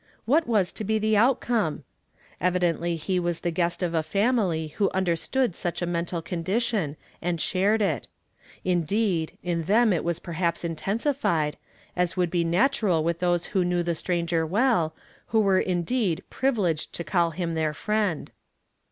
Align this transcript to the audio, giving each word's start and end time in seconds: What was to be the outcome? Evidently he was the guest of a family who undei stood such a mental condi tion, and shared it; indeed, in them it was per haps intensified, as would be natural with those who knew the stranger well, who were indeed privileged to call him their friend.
What 0.25 0.47
was 0.47 0.71
to 0.71 0.83
be 0.83 0.97
the 0.97 1.15
outcome? 1.15 1.83
Evidently 2.41 2.95
he 2.95 3.19
was 3.19 3.41
the 3.41 3.51
guest 3.51 3.83
of 3.83 3.93
a 3.93 4.01
family 4.01 4.69
who 4.79 4.89
undei 4.95 5.15
stood 5.15 5.55
such 5.55 5.79
a 5.79 5.85
mental 5.85 6.23
condi 6.23 6.59
tion, 6.59 6.95
and 7.21 7.39
shared 7.39 7.83
it; 7.83 8.07
indeed, 8.65 9.37
in 9.43 9.65
them 9.65 9.93
it 9.93 10.03
was 10.03 10.17
per 10.17 10.31
haps 10.31 10.63
intensified, 10.63 11.55
as 11.95 12.17
would 12.17 12.31
be 12.31 12.43
natural 12.43 13.03
with 13.03 13.19
those 13.19 13.45
who 13.53 13.63
knew 13.63 13.83
the 13.83 13.93
stranger 13.93 14.43
well, 14.43 14.95
who 15.27 15.39
were 15.39 15.59
indeed 15.59 16.23
privileged 16.31 16.93
to 16.93 17.03
call 17.03 17.29
him 17.29 17.53
their 17.53 17.71
friend. 17.71 18.31